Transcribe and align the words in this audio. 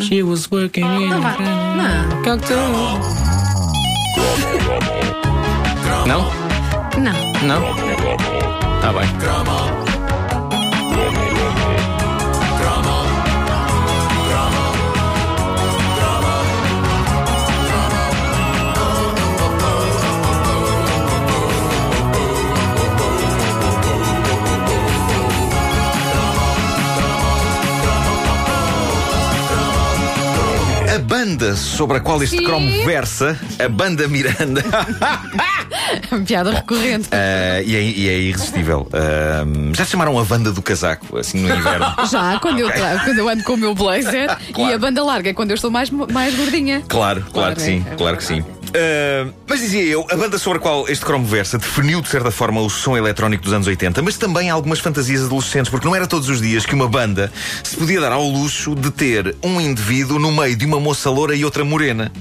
She 0.00 0.22
was 0.22 0.50
working 0.50 0.84
in 0.84 1.08
Não 1.10 1.20
vai. 1.20 1.36
Não. 1.38 2.22
Cocktail. 2.22 2.58
Não? 6.06 6.24
Não. 6.98 7.32
Não? 7.42 7.62
Tá 8.80 9.87
sobre 31.56 31.96
a 31.98 32.00
qual 32.00 32.22
este 32.22 32.38
Sim. 32.38 32.44
cromo 32.44 32.84
versa, 32.84 33.38
a 33.62 33.68
banda 33.68 34.06
Miranda, 34.08 34.62
Piada 36.26 36.50
recorrente. 36.50 37.08
ah, 37.12 37.60
e, 37.62 37.74
é, 37.76 37.80
e 37.82 38.08
é 38.08 38.18
irresistível. 38.18 38.88
Ah, 38.92 39.44
já 39.74 39.84
chamaram 39.84 40.18
a 40.18 40.24
banda 40.24 40.52
do 40.52 40.62
casaco, 40.62 41.18
assim 41.18 41.40
no 41.40 41.54
inverno? 41.54 41.86
Já, 42.10 42.38
quando 42.40 42.60
eu, 42.60 42.70
trago, 42.70 43.04
quando 43.04 43.18
eu 43.18 43.28
ando 43.28 43.42
com 43.44 43.54
o 43.54 43.56
meu 43.56 43.74
blazer 43.74 44.26
Claro. 44.52 44.70
e 44.70 44.74
a 44.74 44.78
banda 44.78 45.02
larga 45.04 45.30
é 45.30 45.34
quando 45.34 45.50
eu 45.50 45.54
estou 45.54 45.70
mais, 45.70 45.90
mais 45.90 46.34
gordinha. 46.34 46.82
Claro, 46.88 47.20
claro, 47.20 47.32
Claro, 47.32 47.54
que 47.56 47.62
sim, 47.62 47.84
é, 47.88 47.92
é 47.92 47.96
claro 47.96 48.16
que 48.16 48.24
sim. 48.24 48.44
Ah, 48.74 49.30
mas 49.46 49.60
dizia 49.60 49.82
eu, 49.82 50.06
a 50.10 50.16
banda 50.16 50.38
sobre 50.38 50.58
a 50.58 50.62
qual 50.62 50.88
este 50.88 51.04
cromo 51.04 51.26
versa 51.26 51.58
definiu 51.58 52.00
de 52.00 52.08
certa 52.08 52.30
forma 52.30 52.60
o 52.60 52.68
som 52.68 52.96
eletrónico 52.96 53.44
dos 53.44 53.52
anos 53.52 53.66
80, 53.66 54.02
mas 54.02 54.16
também 54.16 54.50
algumas 54.50 54.80
fantasias 54.80 55.24
adolescentes, 55.24 55.70
porque 55.70 55.86
não 55.86 55.94
era 55.94 56.06
todos 56.06 56.28
os 56.28 56.40
dias 56.40 56.66
que 56.66 56.74
uma 56.74 56.88
banda 56.88 57.32
se 57.62 57.76
podia 57.76 58.00
dar 58.00 58.12
ao 58.12 58.24
luxo 58.24 58.74
de 58.74 58.90
ter 58.90 59.36
um 59.42 59.60
indivíduo 59.60 60.18
no 60.18 60.32
meio 60.32 60.56
de 60.56 60.66
uma 60.66 60.80
moça 60.80 61.10
loura 61.10 61.34
e 61.34 61.44
outra 61.44 61.64
morena. 61.64 62.12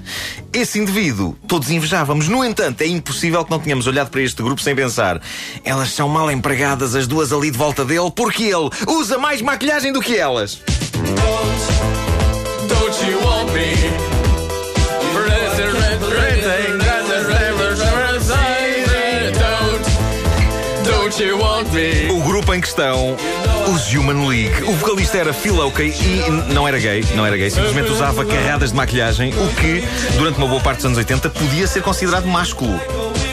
Esse 0.53 0.79
indivíduo 0.79 1.35
todos 1.47 1.69
invejávamos. 1.69 2.27
No 2.27 2.43
entanto, 2.43 2.81
é 2.81 2.87
impossível 2.87 3.43
que 3.43 3.51
não 3.51 3.59
tenhamos 3.59 3.87
olhado 3.87 4.09
para 4.09 4.21
este 4.21 4.41
grupo 4.41 4.61
sem 4.61 4.75
pensar 4.75 5.21
elas 5.63 5.89
são 5.89 6.07
mal 6.07 6.31
empregadas, 6.31 6.95
as 6.95 7.07
duas 7.07 7.31
ali 7.33 7.51
de 7.51 7.57
volta 7.57 7.83
dele, 7.83 8.11
porque 8.15 8.43
ele 8.43 8.69
usa 8.87 9.17
mais 9.17 9.41
maquilhagem 9.41 9.91
do 9.91 10.01
que 10.01 10.15
elas. 10.15 10.61
Don't? 10.93 12.67
Don't 12.67 14.16
O 22.11 22.21
grupo 22.21 22.53
em 22.53 22.61
questão, 22.61 23.17
os 23.73 23.91
Human 23.91 24.27
League. 24.27 24.63
O 24.65 24.73
vocalista 24.73 25.17
era 25.17 25.33
Phil 25.33 25.57
Oakey 25.57 25.89
e 25.89 26.53
não 26.53 26.67
era 26.67 26.77
gay, 26.77 27.03
não 27.15 27.25
era 27.25 27.35
gay, 27.35 27.49
simplesmente 27.49 27.89
usava 27.89 28.23
carradas 28.23 28.69
de 28.69 28.75
maquilhagem, 28.75 29.33
o 29.33 29.47
que, 29.55 29.83
durante 30.15 30.37
uma 30.37 30.47
boa 30.47 30.61
parte 30.61 30.77
dos 30.77 30.85
anos 30.85 30.97
80, 30.99 31.31
podia 31.31 31.65
ser 31.65 31.81
considerado 31.81 32.27
másculo. 32.27 32.79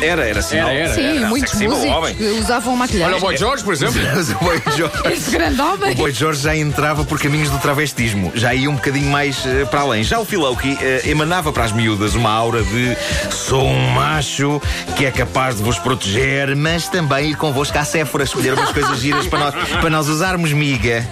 Era, 0.00 0.26
era 0.26 0.42
sinal. 0.42 0.68
Era, 0.68 0.78
era. 0.78 0.94
Sim, 0.94 1.18
era 1.18 1.26
muitos 1.28 1.52
sexy, 1.52 1.66
homem. 1.66 2.14
músicos 2.14 2.38
usavam 2.40 2.76
maquilhagem. 2.76 3.14
Olha 3.14 3.18
o 3.18 3.20
Boy 3.20 3.36
George, 3.36 3.64
por 3.64 3.72
exemplo. 3.72 4.00
Mas 4.14 4.30
o 4.30 4.34
Boy 4.36 4.62
George. 4.76 4.96
Esse 5.12 5.30
grande 5.30 5.60
homem. 5.60 5.92
O 5.92 5.94
Boy 5.94 6.12
George 6.12 6.42
já 6.42 6.56
entrava 6.56 7.04
por 7.04 7.18
caminhos 7.18 7.50
do 7.50 7.58
travestismo, 7.58 8.32
já 8.34 8.54
ia 8.54 8.70
um 8.70 8.74
bocadinho 8.74 9.10
mais 9.10 9.44
eh, 9.46 9.64
para 9.64 9.80
além. 9.80 10.02
Já 10.04 10.18
o 10.18 10.24
Phil 10.24 10.42
Oakey 10.42 10.78
eh, 10.80 11.02
emanava 11.06 11.52
para 11.52 11.64
as 11.64 11.72
miúdas 11.72 12.14
uma 12.14 12.30
aura 12.30 12.62
de 12.62 12.96
sou 13.30 13.62
um 13.62 13.90
macho 13.90 14.60
que 14.96 15.04
é 15.04 15.10
capaz 15.10 15.56
de 15.56 15.62
vos 15.62 15.78
proteger, 15.78 16.54
mas 16.56 16.88
também 16.88 17.30
ir 17.30 17.36
convosco 17.36 17.76
à 17.78 17.84
Séfora 17.84 18.24
escolher 18.24 18.54
umas 18.54 18.72
coisas 18.72 18.98
giras 18.98 19.26
para 19.26 19.38
nós, 19.38 19.54
para 19.80 19.90
nós 19.90 20.08
usarmos 20.08 20.52
miga. 20.52 21.06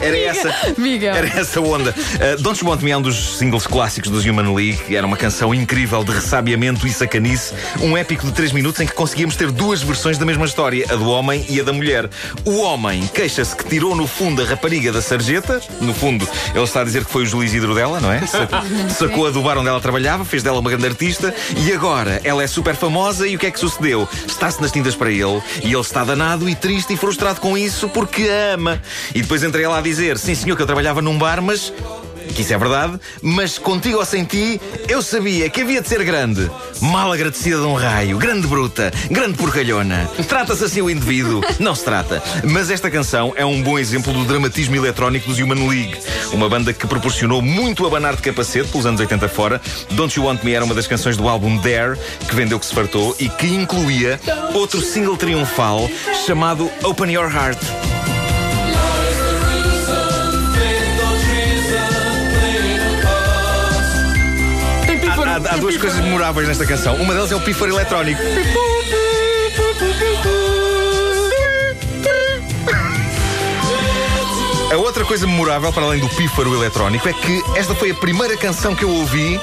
Era 0.00 0.18
essa, 0.18 0.54
miga. 0.78 1.08
era 1.08 1.26
essa 1.40 1.60
onda. 1.60 1.90
Uh, 1.90 2.40
Don't 2.40 2.62
You 2.62 2.70
Want 2.70 2.82
Me 2.82 2.90
é 2.90 2.96
um 2.96 3.02
dos 3.02 3.38
singles 3.38 3.66
clássicos 3.66 4.10
dos 4.10 4.24
Human 4.24 4.54
League. 4.54 4.94
Era 4.94 5.06
uma 5.06 5.16
canção 5.16 5.54
incrível 5.54 6.02
de 6.02 6.12
ressabiamento 6.12 6.86
e 6.86 6.92
sacanice. 6.92 7.54
Um 7.80 7.96
épico 7.96 8.15
de 8.24 8.32
3 8.32 8.52
minutos 8.52 8.80
em 8.80 8.86
que 8.86 8.92
conseguíamos 8.94 9.36
ter 9.36 9.50
duas 9.50 9.82
versões 9.82 10.16
da 10.16 10.24
mesma 10.24 10.46
história, 10.46 10.86
a 10.88 10.94
do 10.96 11.08
homem 11.10 11.44
e 11.48 11.60
a 11.60 11.64
da 11.64 11.72
mulher. 11.72 12.08
O 12.44 12.58
homem 12.60 13.06
queixa-se 13.08 13.54
que 13.54 13.64
tirou 13.64 13.94
no 13.94 14.06
fundo 14.06 14.40
a 14.40 14.44
rapariga 14.44 14.92
da 14.92 15.02
sarjeta. 15.02 15.60
No 15.80 15.92
fundo, 15.92 16.26
ele 16.54 16.64
está 16.64 16.80
a 16.80 16.84
dizer 16.84 17.04
que 17.04 17.10
foi 17.10 17.24
o 17.24 17.26
Juiz 17.26 17.52
Hidro 17.52 17.74
dela, 17.74 18.00
não 18.00 18.10
é? 18.12 18.24
Sa- 18.26 18.48
Sacou 18.96 19.26
a 19.26 19.30
do 19.30 19.42
bar 19.42 19.58
onde 19.58 19.68
ela 19.68 19.80
trabalhava, 19.80 20.24
fez 20.24 20.42
dela 20.42 20.60
uma 20.60 20.70
grande 20.70 20.86
artista 20.86 21.34
e 21.66 21.72
agora 21.72 22.20
ela 22.24 22.42
é 22.42 22.46
super 22.46 22.74
famosa 22.76 23.26
e 23.26 23.36
o 23.36 23.38
que 23.38 23.46
é 23.46 23.50
que 23.50 23.58
sucedeu? 23.60 24.08
Está-se 24.26 24.60
nas 24.62 24.70
tintas 24.72 24.94
para 24.94 25.10
ele 25.10 25.42
e 25.62 25.72
ele 25.72 25.80
está 25.80 26.04
danado 26.04 26.48
e 26.48 26.54
triste 26.54 26.92
e 26.92 26.96
frustrado 26.96 27.40
com 27.40 27.56
isso 27.58 27.88
porque 27.88 28.22
a 28.28 28.54
ama. 28.54 28.80
E 29.14 29.22
depois 29.22 29.42
entrei 29.42 29.64
ela 29.64 29.78
a 29.78 29.80
dizer: 29.82 30.18
Sim, 30.18 30.34
senhor, 30.34 30.56
que 30.56 30.62
eu 30.62 30.66
trabalhava 30.66 31.02
num 31.02 31.18
bar, 31.18 31.42
mas. 31.42 31.72
Que 32.34 32.42
isso 32.42 32.52
é 32.52 32.58
verdade, 32.58 32.98
mas 33.22 33.58
contigo 33.58 33.98
ou 33.98 34.04
sem 34.04 34.24
ti, 34.24 34.60
eu 34.88 35.02
sabia 35.02 35.48
que 35.48 35.62
havia 35.62 35.80
de 35.80 35.88
ser 35.88 36.04
grande. 36.04 36.50
Mal 36.80 37.12
agradecida 37.12 37.56
de 37.56 37.62
um 37.62 37.74
raio, 37.74 38.18
grande 38.18 38.46
bruta, 38.46 38.92
grande 39.10 39.38
porcalhona. 39.38 40.08
Trata-se 40.28 40.64
assim 40.64 40.82
o 40.82 40.90
indivíduo? 40.90 41.40
Não 41.58 41.74
se 41.74 41.84
trata. 41.84 42.22
Mas 42.44 42.70
esta 42.70 42.90
canção 42.90 43.32
é 43.36 43.44
um 43.44 43.62
bom 43.62 43.78
exemplo 43.78 44.12
do 44.12 44.24
dramatismo 44.24 44.76
eletrónico 44.76 45.28
dos 45.28 45.38
Human 45.38 45.66
League. 45.68 45.98
Uma 46.32 46.48
banda 46.48 46.72
que 46.72 46.86
proporcionou 46.86 47.40
muito 47.40 47.86
abanar 47.86 48.16
de 48.16 48.22
capacete 48.22 48.68
pelos 48.68 48.86
anos 48.86 49.00
80 49.00 49.28
fora. 49.28 49.60
Don't 49.92 50.18
You 50.18 50.26
Want 50.26 50.42
Me 50.42 50.52
era 50.52 50.64
uma 50.64 50.74
das 50.74 50.86
canções 50.86 51.16
do 51.16 51.28
álbum 51.28 51.56
Dare, 51.56 51.98
que 52.28 52.34
vendeu 52.34 52.58
que 52.58 52.66
se 52.66 52.74
fartou 52.74 53.16
e 53.18 53.28
que 53.28 53.46
incluía 53.46 54.20
outro 54.52 54.80
single 54.80 55.16
triunfal 55.16 55.88
chamado 56.26 56.70
Open 56.82 57.10
Your 57.12 57.32
Heart. 57.32 57.95
Há, 65.36 65.54
há- 65.54 65.56
duas 65.58 65.76
coisas 65.76 66.00
memoráveis 66.00 66.48
nesta 66.48 66.64
canção. 66.66 66.96
Uma 66.96 67.12
delas 67.12 67.30
é 67.30 67.36
o 67.36 67.40
pífaro 67.40 67.72
eletrónico. 67.74 68.22
A 74.76 74.78
outra 74.78 75.06
coisa 75.06 75.26
memorável, 75.26 75.72
para 75.72 75.84
além 75.84 76.00
do 76.00 76.08
pífaro 76.10 76.54
eletrónico, 76.54 77.08
é 77.08 77.12
que 77.14 77.42
esta 77.56 77.74
foi 77.74 77.92
a 77.92 77.94
primeira 77.94 78.36
canção 78.36 78.74
que 78.74 78.84
eu 78.84 78.90
ouvi 78.90 79.40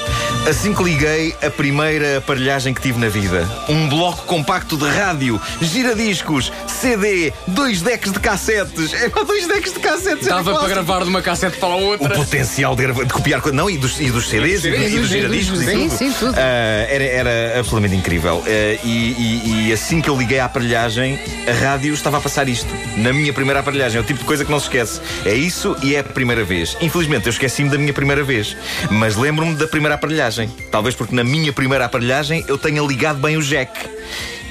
assim 0.48 0.72
que 0.72 0.80
liguei 0.80 1.34
a 1.42 1.50
primeira 1.50 2.18
aparelhagem 2.18 2.72
que 2.72 2.80
tive 2.80 3.00
na 3.00 3.08
vida. 3.08 3.44
Um 3.68 3.88
bloco 3.88 4.24
compacto 4.26 4.76
de 4.76 4.88
rádio, 4.88 5.40
giradiscos, 5.60 6.52
CD, 6.68 7.32
dois 7.48 7.82
decks 7.82 8.12
de 8.12 8.20
cassetes. 8.20 8.92
É 8.94 9.08
dois 9.08 9.48
decks 9.48 9.72
de 9.72 9.80
cassetes. 9.80 10.28
Dava 10.28 10.54
para 10.54 10.68
gravar 10.68 11.02
de 11.02 11.08
uma 11.08 11.20
cassete 11.20 11.56
para 11.58 11.70
a 11.70 11.76
O 11.78 11.82
outra. 11.86 12.10
potencial 12.10 12.76
de, 12.76 12.86
de 12.92 13.12
copiar. 13.12 13.42
Não, 13.52 13.68
e 13.68 13.76
dos, 13.76 13.98
e 14.00 14.12
dos 14.12 14.28
CDs 14.28 14.64
e, 14.64 14.70
dos- 14.70 14.92
e 14.92 14.98
dos 15.00 15.08
giradiscos 15.08 15.62
e 15.62 15.64
Sim, 15.66 15.88
tudo. 15.88 15.98
sim, 15.98 16.12
tudo. 16.12 16.34
Ah, 16.38 16.86
era, 16.88 17.04
era 17.04 17.58
absolutamente 17.58 17.96
incrível. 17.96 18.40
Ah, 18.46 18.78
e, 18.84 18.88
e- 18.88 19.66
e 19.68 19.72
assim 19.72 20.00
que 20.00 20.08
eu 20.08 20.16
liguei 20.16 20.38
à 20.38 20.44
aparelhagem, 20.44 21.18
a 21.48 21.52
rádio 21.52 21.92
estava 21.92 22.18
a 22.18 22.20
passar 22.20 22.48
isto. 22.48 22.72
Na 22.98 23.12
minha 23.12 23.32
primeira 23.32 23.58
aparelhagem. 23.58 23.98
É 23.98 24.00
o 24.00 24.04
tipo 24.06 24.20
de 24.20 24.24
coisa 24.26 24.44
que 24.44 24.50
não 24.50 24.60
se 24.60 24.66
esquece. 24.66 25.00
É 25.24 25.32
isso 25.34 25.74
e 25.82 25.94
é 25.94 26.00
a 26.00 26.04
primeira 26.04 26.44
vez. 26.44 26.76
Infelizmente, 26.80 27.26
eu 27.26 27.30
esqueci-me 27.30 27.70
da 27.70 27.78
minha 27.78 27.92
primeira 27.92 28.22
vez. 28.22 28.56
Mas 28.90 29.16
lembro-me 29.16 29.54
da 29.54 29.66
primeira 29.66 29.94
aparelhagem. 29.94 30.48
Talvez 30.70 30.94
porque 30.94 31.14
na 31.14 31.24
minha 31.24 31.52
primeira 31.52 31.86
aparelhagem 31.86 32.44
eu 32.46 32.58
tenha 32.58 32.82
ligado 32.82 33.18
bem 33.20 33.36
o 33.36 33.42
jack. 33.42 33.88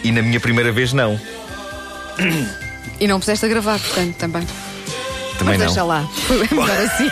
E 0.03 0.11
na 0.11 0.21
minha 0.21 0.39
primeira 0.39 0.71
vez, 0.71 0.91
não. 0.91 1.19
E 2.99 3.07
não 3.07 3.19
puseste 3.19 3.45
a 3.45 3.49
gravar, 3.49 3.79
portanto, 3.79 4.15
também. 4.15 4.47
Também 5.37 5.57
Mas 5.57 5.59
não. 5.59 5.65
deixa 5.67 5.83
lá. 5.83 6.07
Foi 6.27 6.37
melhor 6.37 6.69
assim. 6.81 7.09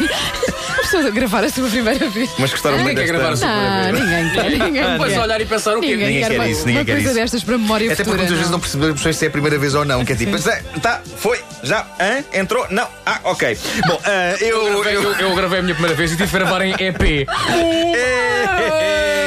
A 0.91 0.94
pessoa 0.94 1.07
a 1.07 1.16
gravar 1.16 1.44
a 1.46 1.50
sua 1.50 1.69
primeira 1.69 2.09
vez. 2.09 2.29
Mas 2.38 2.52
gostaram 2.52 2.78
Ninguém 2.79 2.96
muito 2.96 3.06
quer 3.12 3.18
desta... 3.18 3.18
gravar 3.18 3.34
a 3.34 3.38
sua 3.38 3.47
primeira 3.47 3.91
vez. 3.94 4.03
ninguém 4.03 4.34
quer. 4.34 4.66
Ninguém 4.66 4.91
Depois 4.91 5.13
quer. 5.13 5.19
olhar 5.22 5.41
e 5.41 5.46
pensar 5.46 5.78
o 5.78 5.79
quê? 5.79 5.88
Ninguém, 5.88 6.07
Ninguém 6.07 6.22
quer, 6.24 6.29
quer 6.31 6.35
uma, 6.35 6.47
isso, 6.50 6.59
ninguém 6.66 6.75
uma 6.81 6.85
quer 6.85 6.91
coisa 6.96 7.07
isso. 7.09 7.19
destas 7.19 7.44
para 7.44 7.57
memória 7.57 7.94
Até 7.94 8.03
porque 8.03 8.18
muitas 8.18 8.35
vezes 8.35 8.52
não 8.52 8.59
percebemos 8.59 9.02
se 9.02 9.25
é 9.25 9.28
a 9.28 9.31
primeira 9.31 9.57
vez 9.57 9.74
ou 9.74 9.85
não. 9.85 10.03
Que 10.03 10.12
é 10.12 10.16
tipo, 10.18 10.38
Sim. 10.38 10.50
tá, 10.81 11.02
foi, 11.18 11.40
já, 11.63 11.85
hã? 12.00 12.24
entrou, 12.34 12.68
não, 12.69 12.88
ah, 13.06 13.19
ok. 13.24 13.57
Bom, 13.88 14.02
ah, 14.03 14.35
eu. 14.41 14.68
Eu, 14.68 14.81
gravei- 14.81 14.96
eu- 14.97 15.13
eu 15.29 15.35
gravei 15.35 15.59
a 15.59 15.62
minha 15.62 15.75
primeira 15.75 15.96
vez 15.96 16.12
e 16.12 16.18
tive 16.18 16.29
que 16.29 16.38
gravar 16.38 16.62
em 16.62 16.74
EP. 16.74 17.25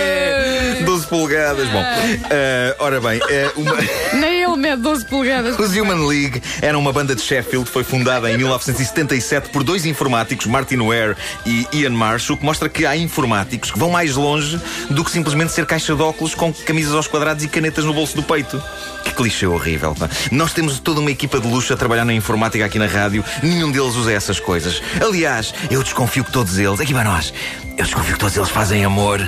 É, 1.05 1.07
12 1.07 1.07
polegadas. 1.07 1.69
Bom, 1.69 1.81
ah, 1.81 2.77
ora 2.79 3.01
bem, 3.01 3.21
é 3.29 3.53
uma. 3.57 3.77
Nem 4.15 4.43
ele 4.43 4.57
mede 4.57 4.83
12 4.83 5.05
polegadas. 5.07 5.59
Os 5.59 5.77
Human 5.77 6.07
League 6.07 6.43
eram 6.61 6.81
uma 6.81 6.93
banda 6.93 7.15
de 7.15 7.23
Sheffield, 7.23 7.69
foi 7.69 7.85
fundada 7.85 8.31
em 8.31 8.37
1977 8.37 9.51
por 9.51 9.63
dois 9.63 9.85
informáticos, 9.87 10.47
Martin 10.47 10.79
Ware 10.79 11.17
e 11.47 11.67
Ian 11.73 11.91
Marsh, 11.91 12.31
o 12.31 12.37
que 12.37 12.45
mostra 12.45 12.69
que 12.69 12.87
há 12.87 12.97
informáticos 12.97 13.71
que 13.71 13.79
vão 13.79 13.91
mais 13.91 14.17
longe 14.17 14.61
do 14.91 15.05
que 15.05 15.11
simplesmente 15.11 15.53
ser 15.53 15.67
caixa 15.67 15.95
de 15.95 16.03
óculos 16.03 16.35
com 16.35 16.53
camisas 16.53 16.95
aos 16.95 17.07
quadrados 17.07 17.45
e 17.45 17.49
canetas 17.49 17.85
no 17.85 17.93
bolso 17.93 18.17
do 18.17 18.23
peito. 18.23 18.63
Que 19.05 19.13
clichê 19.13 19.47
horrível. 19.47 19.95
pá. 19.95 20.09
Nós 20.31 20.53
temos 20.53 20.79
toda 20.79 21.01
uma 21.01 21.11
equipa 21.11 21.39
de 21.39 21.47
luxo 21.47 21.73
a 21.73 21.77
trabalhar 21.77 22.05
na 22.05 22.15
informática 22.15 22.65
aqui 22.65 22.79
na 22.79 22.87
rádio, 22.87 23.25
nenhum 23.43 23.71
deles 23.71 23.95
usa 23.97 24.13
essas 24.13 24.41
coisas. 24.41 24.83
Aliás, 25.01 25.55
eu 25.71 25.83
desconfio 25.83 26.25
que 26.25 26.33
todos 26.33 26.59
eles, 26.59 26.81
aqui 26.81 26.93
para 26.93 27.05
nós, 27.05 27.33
eu 27.77 27.85
desconfio 27.85 28.15
que 28.15 28.21
todos 28.21 28.37
eles 28.37 28.49
fazem 28.49 28.85
amor. 28.85 29.21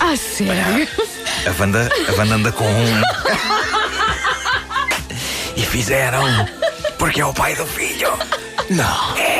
Ah, 0.00 0.14
sério? 0.16 0.86
A 1.46 1.60
Wanda, 1.60 1.88
a 2.08 2.12
Wanda 2.18 2.34
anda 2.34 2.52
com 2.52 2.64
um. 2.64 3.02
e 5.56 5.62
fizeram. 5.62 6.22
Porque 6.98 7.20
é 7.20 7.24
o 7.26 7.32
pai 7.32 7.54
do 7.54 7.66
filho. 7.66 8.12
Não. 8.68 9.16
É. 9.16 9.31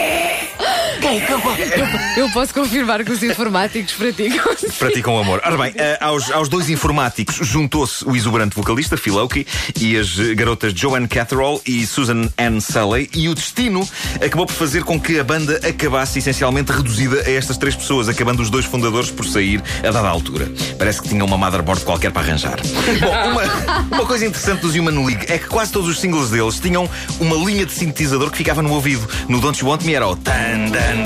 Eu 2.17 2.31
posso 2.31 2.55
confirmar 2.55 3.05
que 3.05 3.13
os 3.13 3.23
informáticos 3.23 3.93
praticam. 3.93 4.55
Praticam 4.79 5.17
o 5.17 5.19
amor. 5.19 5.41
Ora 5.45 5.57
bem, 5.57 5.73
eh, 5.77 5.99
aos, 6.01 6.31
aos 6.31 6.49
dois 6.49 6.71
informáticos 6.71 7.37
juntou-se 7.47 8.05
o 8.05 8.17
exuberante 8.17 8.55
vocalista 8.57 8.97
Phil 8.97 9.17
Oakey 9.17 9.47
e 9.81 9.97
as 9.97 10.17
garotas 10.35 10.73
Joanne 10.75 11.09
Catherall 11.09 11.61
e 11.67 11.87
Susan 11.87 12.29
Ann 12.39 12.61
Sully 12.61 13.11
e 13.15 13.29
o 13.29 13.35
destino 13.35 13.87
acabou 14.17 14.47
por 14.47 14.55
fazer 14.55 14.85
com 14.85 15.01
que 15.01 15.19
a 15.19 15.25
banda 15.25 15.61
acabasse 15.67 16.19
essencialmente 16.19 16.73
reduzida 16.73 17.23
a 17.27 17.31
estas 17.31 17.57
três 17.59 17.75
pessoas, 17.75 18.09
acabando 18.09 18.43
os 18.43 18.51
dois 18.51 18.65
fundadores 18.65 19.11
por 19.11 19.27
sair 19.27 19.63
a 19.87 19.91
dada 19.91 20.09
altura. 20.09 20.51
Parece 20.79 21.03
que 21.03 21.09
tinham 21.09 21.27
uma 21.27 21.37
motherboard 21.37 21.85
qualquer 21.85 22.11
para 22.11 22.23
arranjar. 22.23 22.59
Bom, 23.01 23.31
uma, 23.31 23.97
uma 23.97 24.07
coisa 24.07 24.27
interessante 24.27 24.61
dos 24.61 24.75
Human 24.75 25.05
League 25.05 25.27
é 25.29 25.39
que 25.39 25.47
quase 25.47 25.73
todos 25.73 25.89
os 25.89 26.01
singles 26.01 26.31
deles 26.31 26.59
tinham 26.61 26.89
uma 27.21 27.37
linha 27.37 27.67
de 27.67 27.73
sintetizador 27.73 28.31
que 28.31 28.39
ficava 28.39 28.63
no 28.63 28.73
ouvido. 28.73 29.07
No 29.29 29.41
Don't 29.41 29.61
You 29.61 29.69
Want 29.71 29.83
Me 29.83 29.95
era 29.95 30.07
o 30.07 30.17
tan, 30.17 30.71
dan, 30.71 31.02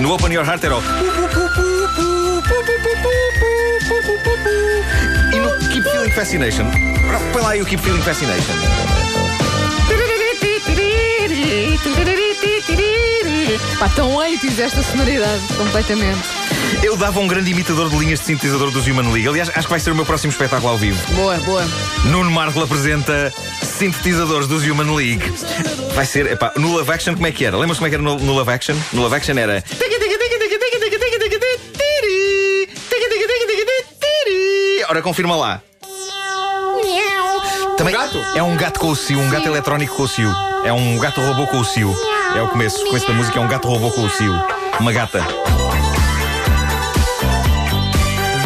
No 0.00 0.12
Open 0.14 0.32
Your 0.32 0.46
Heart 0.46 0.64
era 0.64 0.76
o 0.76 0.82
e 5.32 5.40
no 5.40 5.68
Keep 5.70 5.90
Feeling 5.90 6.10
Fascination 6.10 6.66
põe 7.32 7.42
lá 7.42 7.50
aí 7.50 7.62
o 7.62 7.66
Keep 7.66 7.82
Feeling 7.82 8.02
Fascination 8.02 8.54
Pá, 13.78 13.88
tão 13.88 14.14
80 14.14 14.62
esta 14.62 14.82
sonoridade, 14.82 15.42
completamente. 15.56 16.22
Eu 16.82 16.96
dava 16.96 17.20
um 17.20 17.26
grande 17.26 17.50
imitador 17.50 17.90
de 17.90 17.96
linhas 17.96 18.20
de 18.20 18.26
sintetizador 18.26 18.70
dos 18.70 18.86
Human 18.86 19.10
League 19.10 19.28
Aliás, 19.28 19.48
acho 19.48 19.66
que 19.66 19.70
vai 19.70 19.80
ser 19.80 19.90
o 19.90 19.94
meu 19.94 20.06
próximo 20.06 20.32
espetáculo 20.32 20.72
ao 20.72 20.78
vivo 20.78 20.98
Boa, 21.12 21.36
boa. 21.38 21.64
Nuno 22.04 22.30
Marco 22.30 22.62
apresenta 22.62 23.32
sintetizadores 23.78 24.46
dos 24.46 24.62
Human 24.64 24.94
League. 24.94 25.32
Vai 25.94 26.06
ser, 26.06 26.30
epá, 26.32 26.52
no 26.56 26.72
Love 26.72 26.92
Action 26.92 27.14
como 27.14 27.26
é 27.26 27.32
que 27.32 27.44
era? 27.44 27.56
Lembras 27.56 27.78
como 27.78 27.86
é 27.86 27.90
que 27.90 27.96
era 27.96 28.02
no, 28.02 28.16
no 28.18 28.32
Love 28.32 28.50
Action? 28.50 28.76
No 28.92 29.02
Love 29.02 29.16
Action 29.16 29.36
era. 29.36 29.62
Ora, 34.88 35.02
confirma 35.02 35.34
lá. 35.34 35.60
Também 37.76 37.94
Um 37.94 37.98
gato? 37.98 38.18
É 38.36 38.42
um 38.42 38.56
gato 38.56 38.78
com 38.78 38.88
o 38.88 38.96
cio, 38.96 39.18
um 39.18 39.28
gato 39.28 39.46
eletrónico 39.46 39.96
com 39.96 40.02
o 40.04 40.08
cio. 40.08 40.32
É 40.64 40.72
um 40.72 40.98
gato 40.98 41.20
robô 41.20 41.46
com 41.46 41.58
o 41.58 41.64
cio. 41.64 41.94
É 42.36 42.42
o 42.42 42.48
começo. 42.48 42.80
O 42.82 42.86
começo 42.86 43.06
da 43.06 43.12
música 43.14 43.38
é 43.38 43.42
um 43.42 43.48
gato 43.48 43.66
robô 43.66 43.90
com 43.90 44.02
o 44.04 44.10
cio. 44.10 44.34
Uma 44.78 44.92
gata. 44.92 45.20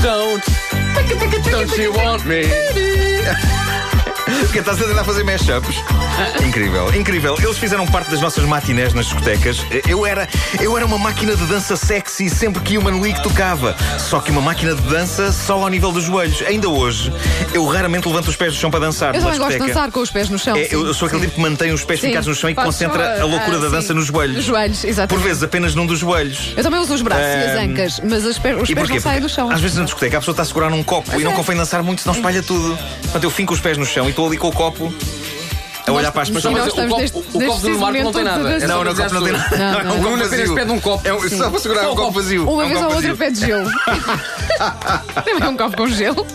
Don't. 0.01 0.45
Don't 1.51 1.81
you 1.81 1.93
want 1.93 2.25
me? 2.25 2.45
Porque 4.41 4.59
estás 4.59 4.81
a 4.81 4.85
tentar 4.85 5.05
fazer 5.05 5.25
mashups? 5.25 5.77
Incrível, 6.45 6.95
incrível. 6.95 7.37
Eles 7.39 7.59
fizeram 7.59 7.87
parte 7.87 8.11
das 8.11 8.21
nossas 8.21 8.45
matinés 8.45 8.93
nas 8.93 9.07
discotecas. 9.07 9.59
Eu 9.89 10.05
era, 10.07 10.29
eu 10.61 10.77
era 10.77 10.85
uma 10.87 10.99
máquina 10.99 11.35
de 11.35 11.45
dança 11.47 11.77
sexy 11.77 12.29
sempre 12.29 12.63
que 12.63 12.77
Human 12.77 13.01
League 13.01 13.23
tocava. 13.23 13.77
Só 13.99 14.21
que 14.21 14.31
uma 14.31 14.41
máquina 14.41 14.75
de 14.75 14.83
dança 14.83 15.33
só 15.33 15.63
ao 15.63 15.69
nível 15.69 15.93
dos 15.93 16.05
joelhos. 16.05 16.43
Ainda 16.43 16.69
hoje, 16.69 17.13
eu 17.53 17.67
raramente 17.67 18.07
levanto 18.07 18.29
os 18.29 18.37
pés 18.37 18.53
do 18.53 18.59
chão 18.59 18.71
para 18.71 18.81
dançar. 18.81 19.15
Eu 19.15 19.23
também 19.23 19.39
gosto 19.39 19.53
de 19.53 19.67
dançar 19.67 19.91
com 19.91 20.01
os 20.01 20.11
pés 20.11 20.29
no 20.29 20.39
chão. 20.39 20.57
É, 20.57 20.69
eu, 20.71 20.87
eu 20.87 20.95
sou 20.95 21.07
aquele 21.07 21.23
tipo 21.23 21.35
que 21.37 21.41
mantém 21.41 21.73
os 21.73 21.85
pés 21.85 22.01
Sim, 22.01 22.09
ficados 22.09 22.27
no 22.27 22.35
chão 22.35 22.51
e 22.51 22.55
faz 22.55 22.67
concentra 22.67 23.17
só, 23.17 23.23
a 23.23 23.27
loucura 23.27 23.57
ah, 23.57 23.61
da 23.61 23.69
dança 23.69 23.89
sim. 23.89 23.95
nos 23.95 24.07
joelhos. 24.07 24.37
Nos 24.37 24.45
joelhos, 24.45 24.81
Por 24.81 24.89
exatamente. 24.89 25.25
vezes 25.27 25.43
apenas 25.43 25.75
num 25.75 25.87
dos 25.87 25.99
joelhos. 25.99 26.55
Eu 26.57 26.63
também 26.63 26.81
uso 26.81 26.95
os 26.95 27.03
braços 27.03 27.27
e 27.27 27.51
as 27.51 27.59
ancas, 27.59 28.01
mas 28.05 28.25
os 28.25 28.39
pés, 28.39 28.61
os 28.61 28.73
pés 28.73 28.89
não 28.89 29.01
saem 29.01 29.21
do 29.21 29.29
chão. 29.29 29.51
Às 29.51 29.61
vezes 29.61 29.77
na 29.77 29.85
discoteca 29.85 30.19
a 30.19 30.21
pessoa 30.21 30.33
está 30.33 30.43
a 30.43 30.47
segurar 30.47 30.71
num 30.71 30.83
copo 30.83 31.19
e 31.19 31.25
não 31.25 31.33
é. 31.33 31.35
convém 31.35 31.57
dançar 31.57 31.83
muito, 31.83 32.03
senão 32.03 32.15
espalha 32.15 32.43
tudo. 32.43 32.77
Portanto, 33.03 33.25
eu 33.25 33.31
finco 33.31 33.55
os 33.55 33.61
pés 33.61 33.79
no 33.79 33.87
chão 33.87 34.09
e 34.09 34.13
estou 34.19 34.27
ali 34.27 34.37
com 34.37 34.49
o 34.49 34.53
copo 34.53 34.93
a 35.87 35.93
olhar 35.93 36.11
para 36.11 36.23
as 36.23 36.31
pessoas. 36.31 36.53
Mas 36.53 36.67
o 36.67 36.75
copo- 36.75 36.99
neste- 36.99 37.19
o 37.19 37.23
copo 37.23 37.61
do 37.61 37.79
Marco 37.79 38.03
não 38.03 38.13
tem 38.13 38.25
nada. 38.25 38.51
É 38.51 38.67
Não, 38.67 38.83
não, 38.85 38.93
o 38.93 38.97
copo 38.97 39.15
não 39.15 39.23
tem 39.23 39.33
nada. 39.33 39.57
Não, 39.57 39.65
é 39.65 39.83
um 39.83 39.85
não. 39.85 40.03
copo 40.03 40.17
vazio. 40.19 40.55
pede 40.57 40.73
um 40.73 40.81
copo. 40.81 41.09
É 41.09 41.15
um- 41.15 41.29
só 41.31 41.49
para 41.51 41.61
segurar 41.61 41.83
Só 41.85 41.93
um 41.93 41.97
copo 41.97 42.11
vazio. 42.13 42.51
Uma 42.51 42.65
É 42.65 42.69
vez 42.69 42.83
ou 42.83 42.93
outra 42.95 43.15
pede 43.17 43.41
gelo. 43.47 43.71
Também 45.25 45.49
um 45.49 45.57
copo 45.57 45.77
com 45.77 45.87
gelo. 45.89 46.27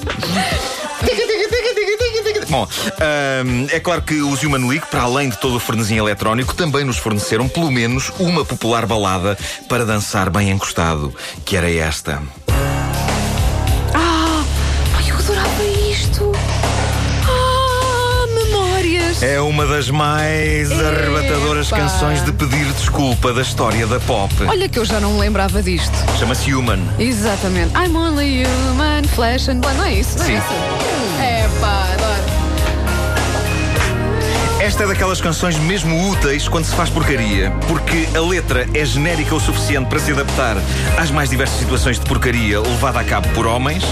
Bom, 2.49 2.67
hum, 3.45 3.67
é 3.71 3.79
claro 3.79 4.01
que 4.01 4.21
os 4.21 4.43
Human 4.43 4.67
League, 4.67 4.85
para 4.89 5.01
além 5.01 5.27
de 5.29 5.37
todo 5.37 5.55
o 5.55 5.59
frenesim 5.59 5.97
eletrónico, 5.97 6.53
também 6.53 6.83
nos 6.85 6.97
forneceram 6.97 7.47
pelo 7.49 7.71
menos 7.71 8.11
uma 8.19 8.45
popular 8.45 8.85
balada 8.85 9.37
para 9.67 9.85
dançar 9.85 10.29
bem 10.29 10.51
encostado, 10.51 11.13
que 11.45 11.57
era 11.57 11.69
esta. 11.71 12.21
É 19.21 19.39
uma 19.39 19.65
das 19.65 19.89
mais 19.89 20.71
arrebatadoras 20.71 21.67
Epá. 21.67 21.77
canções 21.77 22.23
de 22.23 22.31
pedir 22.31 22.65
desculpa 22.73 23.31
da 23.33 23.41
história 23.41 23.85
da 23.87 23.99
pop. 23.99 24.33
Olha 24.47 24.67
que 24.67 24.79
eu 24.79 24.85
já 24.85 24.99
não 24.99 25.13
me 25.13 25.19
lembrava 25.19 25.61
disto. 25.61 25.93
Chama-se 26.19 26.53
Human. 26.53 26.79
Exatamente. 26.99 27.73
I'm 27.75 27.95
only 27.95 28.43
human, 28.43 29.03
flesh 29.15 29.47
and 29.49 29.59
blood. 29.59 29.77
Não 29.77 29.85
é 29.85 29.93
isso? 29.93 30.17
Não 30.19 30.25
Sim. 30.25 30.33
é 30.33 30.37
isso? 30.37 31.21
É 31.21 31.49
pá, 31.59 31.87
adoro. 31.93 32.23
Esta 34.59 34.83
é 34.83 34.87
daquelas 34.87 35.19
canções 35.19 35.57
mesmo 35.57 36.09
úteis 36.09 36.47
quando 36.47 36.63
se 36.63 36.73
faz 36.73 36.89
porcaria, 36.89 37.51
porque 37.67 38.07
a 38.15 38.21
letra 38.21 38.65
é 38.73 38.85
genérica 38.85 39.35
o 39.35 39.39
suficiente 39.39 39.89
para 39.89 39.99
se 39.99 40.11
adaptar 40.13 40.55
às 40.97 41.11
mais 41.11 41.29
diversas 41.29 41.59
situações 41.59 41.99
de 41.99 42.05
porcaria 42.05 42.61
levada 42.61 42.99
a 42.99 43.03
cabo 43.03 43.27
por 43.29 43.45
homens. 43.45 43.83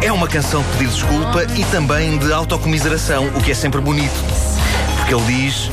É 0.00 0.12
uma 0.12 0.28
canção 0.28 0.62
de 0.62 0.68
pedir 0.78 0.88
desculpa 0.90 1.44
e 1.56 1.64
também 1.72 2.18
de 2.18 2.32
autocomiseração, 2.32 3.26
o 3.34 3.42
que 3.42 3.50
é 3.50 3.54
sempre 3.54 3.80
bonito. 3.80 4.14
Porque 5.08 5.14
ele 5.14 5.24
diz 5.44 5.70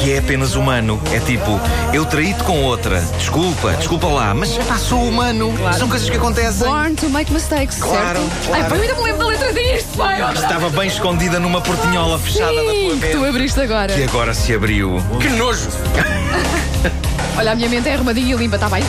que 0.00 0.12
é 0.14 0.18
apenas 0.18 0.54
humano. 0.54 0.98
É 1.12 1.20
tipo, 1.20 1.60
eu 1.92 2.06
traí-te 2.06 2.42
com 2.42 2.62
outra. 2.62 3.02
Desculpa, 3.18 3.72
desculpa 3.74 4.06
lá, 4.06 4.32
mas 4.32 4.50
pá, 4.56 4.78
sou 4.78 5.06
humano. 5.06 5.52
São 5.78 5.86
coisas 5.90 6.08
que 6.08 6.16
acontecem. 6.16 6.66
Born 6.66 6.94
to 6.94 7.10
make 7.10 7.30
mistakes, 7.30 7.76
Claro, 7.78 8.18
certo? 8.18 8.46
claro. 8.46 8.62
Ai, 8.62 8.68
pá, 8.70 8.76
eu 8.76 8.82
ainda 8.82 8.94
me 8.94 9.02
lembro 9.02 9.18
da 9.18 9.26
letra 9.26 9.52
disto, 9.52 9.96
pai. 9.98 10.32
Estava 10.34 10.70
bem 10.70 10.88
escondida 10.88 11.38
numa 11.38 11.60
portinhola 11.60 12.18
fechada 12.18 12.54
da 12.54 12.62
tua 12.62 12.72
Sim, 12.72 12.98
que 13.00 13.08
tu 13.08 13.18
mente. 13.18 13.28
abriste 13.28 13.60
agora. 13.60 13.92
Que 13.92 14.02
agora 14.04 14.32
se 14.32 14.54
abriu. 14.54 15.02
Que 15.20 15.28
nojo! 15.28 15.68
Olha, 17.36 17.52
a 17.52 17.54
minha 17.54 17.68
mente 17.68 17.88
é 17.90 17.94
arrumadinha 17.94 18.34
e 18.34 18.38
limpa, 18.38 18.56
está 18.56 18.70
bem? 18.70 18.82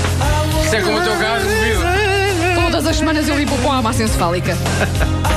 Isso 0.64 0.76
é 0.78 0.82
como 0.82 0.98
o 0.98 1.02
teu 1.02 1.14
carro 1.18 1.42
vidro. 1.42 2.62
Todas 2.62 2.88
as 2.88 2.96
semanas 2.96 3.28
eu 3.28 3.38
limpo 3.38 3.58
com 3.58 3.72
a 3.74 3.82
massa 3.82 4.04
encefálica. 4.04 4.56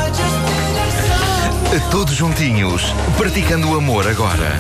Todos 1.79 2.17
juntinhos, 2.17 2.93
praticando 3.17 3.71
o 3.71 3.77
amor 3.77 4.07
agora. 4.09 4.59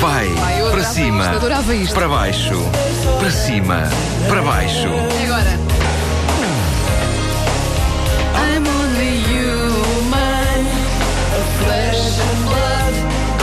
Vai, 0.00 0.26
Ai, 0.42 0.70
para 0.70 0.82
cima, 0.82 1.24
isto, 1.82 1.94
para 1.94 2.08
baixo, 2.08 2.54
para 3.18 3.30
cima, 3.30 3.82
para 4.28 4.40
baixo. 4.40 4.88
E 4.88 5.24
agora? 5.24 5.58
I'm 8.34 8.66
only 8.66 9.18
human, 9.28 10.64
flesh 11.58 12.18
and 12.18 12.44
blood, 12.46 12.94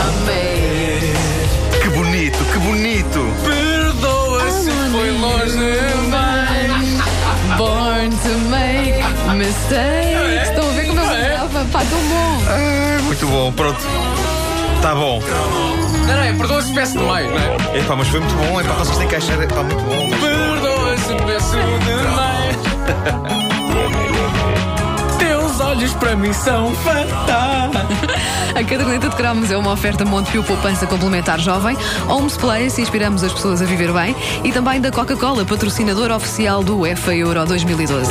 I'm 0.01 0.15
made. 0.25 1.79
Que 1.81 1.89
bonito, 1.89 2.43
que 2.51 2.57
bonito. 2.57 3.19
Perdoa 3.43 4.49
se 4.51 4.71
foi 4.91 5.11
longe 5.11 5.77
demais. 6.03 7.03
Born 7.57 8.09
to 8.09 8.37
make 8.49 9.03
mistakes. 9.35 10.04
Muito 13.25 13.31
bom, 13.31 13.51
pronto. 13.51 13.79
Tá 14.81 14.93
bom. 14.93 15.19
Não, 16.07 16.15
não, 16.15 16.23
é 16.23 16.33
perdoa 16.33 16.61
se 16.61 16.73
peço 16.73 16.97
demais, 16.97 17.27
não 17.29 17.37
é? 17.37 17.79
Epá, 17.79 17.95
mas 17.95 18.07
foi 18.07 18.19
muito 18.19 18.35
bom. 18.35 18.61
Epá, 18.61 18.73
conseguiste 18.75 19.05
encaixar. 19.05 19.41
Epá, 19.41 19.63
muito 19.63 19.81
bom. 19.83 20.09
Perdoa 20.19 20.97
se 20.97 21.13
peço 21.25 21.55
demais. 21.85 22.55
Teus 25.17 25.59
olhos 25.59 25.93
para 25.93 26.15
mim 26.15 26.33
são 26.33 26.73
fantásticos. 26.75 28.15
A 28.55 28.63
caderneta 28.63 29.09
de 29.09 29.15
cromos 29.15 29.51
é 29.51 29.57
uma 29.57 29.71
oferta 29.73 30.05
Montepio 30.05 30.43
Poupança 30.43 30.85
Complementar 30.87 31.39
Jovem, 31.39 31.75
Homes 32.07 32.37
Place, 32.37 32.81
inspiramos 32.81 33.21
as 33.23 33.33
pessoas 33.33 33.61
a 33.61 33.65
viver 33.65 33.91
bem, 33.91 34.15
e 34.45 34.51
também 34.51 34.79
da 34.79 34.91
Coca-Cola, 34.91 35.43
patrocinador 35.43 36.09
oficial 36.11 36.63
do 36.63 36.79
UEFA 36.79 37.13
Euro 37.15 37.45
2012. 37.45 38.09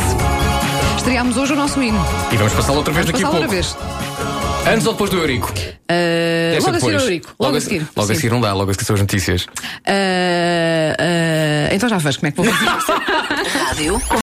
Estreámos 0.99 1.39
hoje 1.39 1.55
o 1.55 1.57
nosso 1.57 1.83
hino. 1.83 2.05
E 2.31 2.37
vamos 2.37 2.53
passá-lo 2.53 2.79
outra 2.79 2.93
vez 2.93 3.07
Vamos 3.07 3.21
daqui 3.23 3.25
a 3.25 3.31
passá-lo 3.31 3.49
pouco. 3.49 3.55
outra 3.55 4.03
vez. 4.03 4.14
Antes 4.67 4.87
ou 4.87 4.93
depois 4.95 5.11
do 5.11 5.19
Eurico? 5.19 5.53
Uh, 5.91 6.63
logo 6.65 6.77
a 6.77 6.81
seguir 6.81 6.95
ao 6.95 7.03
Eurico. 7.03 7.35
Logo 7.39 7.57
a 7.57 7.61
seguir. 7.61 7.87
Logo 7.95 8.13
a 8.13 8.15
seguir 8.15 8.31
não 8.31 8.41
dá, 8.41 8.55
logo 8.55 8.71
a 8.71 8.75
seguir 8.75 8.87
são 8.87 8.95
as 8.95 9.01
notícias. 9.01 9.45
Uh, 9.45 9.49
uh, 10.99 11.75
então 11.75 11.89
já 11.89 11.99
vejo 11.99 12.21
como 12.21 12.29
é 12.29 12.31
que 12.33 12.43
vou 12.43 12.47
fazer. 12.47 12.95
Rádio 13.59 14.01